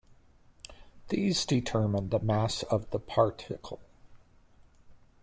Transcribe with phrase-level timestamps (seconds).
[1.09, 3.79] These determine the mass of the particle.